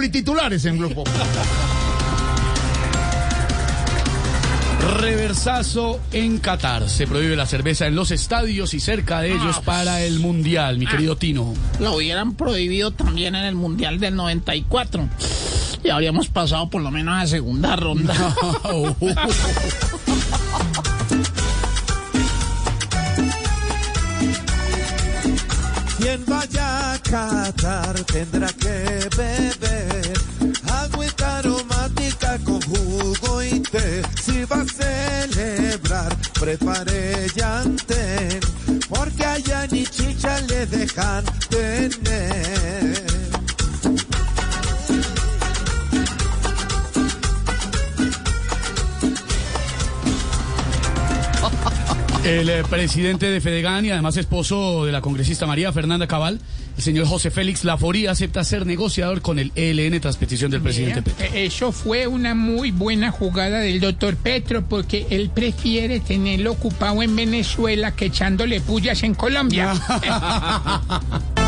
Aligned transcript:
Populi 0.00 0.12
titulares 0.12 0.64
en 0.64 0.78
Populi. 0.78 1.10
Reversazo 4.98 6.00
en 6.10 6.38
Qatar. 6.38 6.88
Se 6.88 7.06
prohíbe 7.06 7.36
la 7.36 7.44
cerveza 7.44 7.86
en 7.86 7.94
los 7.96 8.10
estadios 8.10 8.72
y 8.72 8.80
cerca 8.80 9.20
de 9.20 9.32
ellos 9.32 9.60
para 9.60 10.02
el 10.02 10.18
Mundial, 10.18 10.78
mi 10.78 10.86
querido 10.86 11.16
Tino. 11.16 11.52
Lo 11.80 11.96
hubieran 11.96 12.32
prohibido 12.32 12.92
también 12.92 13.34
en 13.34 13.44
el 13.44 13.54
Mundial 13.54 14.00
del 14.00 14.16
94. 14.16 15.06
Y 15.84 15.90
habríamos 15.90 16.28
pasado 16.28 16.70
por 16.70 16.80
lo 16.80 16.90
menos 16.90 17.22
a 17.22 17.26
segunda 17.26 17.76
ronda. 17.76 18.14
Quien 26.00 26.24
vaya 26.24 26.94
a 26.94 26.98
Qatar 26.98 28.04
tendrá 28.04 28.48
que 28.54 29.08
beber 29.16 29.59
Si 33.50 34.44
va 34.44 34.60
a 34.60 34.66
celebrar, 34.66 36.16
prepare 36.38 37.26
llantén, 37.34 38.40
porque 38.88 39.24
allá 39.24 39.66
ni 39.70 39.84
chicha 39.84 40.40
le 40.42 40.66
dejan 40.66 41.24
tener. 41.48 42.59
El 52.30 52.48
eh, 52.48 52.62
presidente 52.62 53.28
de 53.28 53.40
Fedegan 53.40 53.84
y 53.84 53.90
además 53.90 54.16
esposo 54.16 54.84
de 54.84 54.92
la 54.92 55.00
congresista 55.00 55.46
María 55.46 55.72
Fernanda 55.72 56.06
Cabal, 56.06 56.38
el 56.76 56.82
señor 56.82 57.06
José 57.06 57.32
Félix 57.32 57.64
Laforía, 57.64 58.12
acepta 58.12 58.44
ser 58.44 58.66
negociador 58.66 59.20
con 59.20 59.40
el 59.40 59.50
ELN 59.56 60.00
tras 60.00 60.16
petición 60.16 60.52
del 60.52 60.62
presidente 60.62 61.02
Petro. 61.02 61.24
Eh, 61.24 61.46
Eso 61.46 61.72
fue 61.72 62.06
una 62.06 62.36
muy 62.36 62.70
buena 62.70 63.10
jugada 63.10 63.58
del 63.58 63.80
doctor 63.80 64.14
Petro 64.14 64.62
porque 64.62 65.08
él 65.10 65.30
prefiere 65.34 65.98
tenerlo 65.98 66.52
ocupado 66.52 67.02
en 67.02 67.16
Venezuela 67.16 67.96
que 67.96 68.06
echándole 68.06 68.60
pullas 68.60 69.02
en 69.02 69.14
Colombia. 69.14 69.74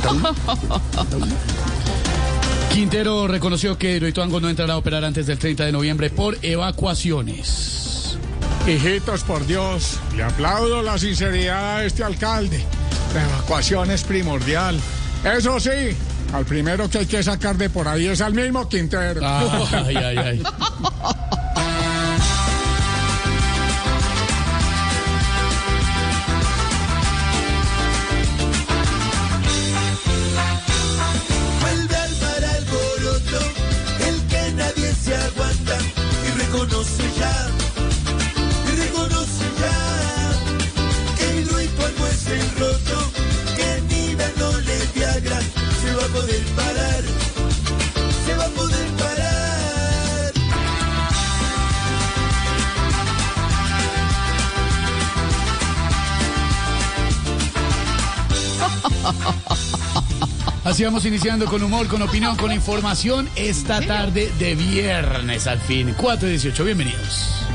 Quintero 2.72 3.26
reconoció 3.26 3.76
que 3.76 3.96
Hidroituango 3.96 4.40
no 4.40 4.48
entrará 4.48 4.74
a 4.74 4.78
operar 4.78 5.04
antes 5.04 5.26
del 5.26 5.38
30 5.38 5.66
de 5.66 5.72
noviembre 5.72 6.10
por 6.10 6.38
evacuaciones. 6.42 8.16
Hijitos, 8.66 9.24
por 9.24 9.46
Dios, 9.46 9.98
le 10.16 10.22
aplaudo 10.22 10.82
la 10.82 10.98
sinceridad 10.98 11.78
a 11.78 11.84
este 11.84 12.04
alcalde. 12.04 12.64
La 13.14 13.24
evacuación 13.24 13.90
es 13.90 14.04
primordial. 14.04 14.78
Eso 15.24 15.58
sí, 15.58 15.96
al 16.32 16.44
primero 16.44 16.88
que 16.88 16.98
hay 16.98 17.06
que 17.06 17.22
sacar 17.22 17.56
de 17.56 17.68
por 17.68 17.88
ahí 17.88 18.06
es 18.06 18.20
al 18.20 18.34
mismo 18.34 18.68
Quintero. 18.68 19.20
Ay, 19.24 19.96
ay, 19.96 20.16
ay. 20.16 20.42
Así 60.64 60.84
vamos 60.84 61.04
iniciando 61.04 61.46
con 61.46 61.62
humor, 61.62 61.86
con 61.88 62.02
opinión, 62.02 62.36
con 62.36 62.52
información 62.52 63.28
esta 63.34 63.80
tarde 63.80 64.30
de 64.38 64.54
viernes 64.54 65.46
al 65.46 65.58
fin. 65.58 65.94
4 65.96 66.28
y 66.28 66.30
18, 66.32 66.64
bienvenidos. 66.64 67.46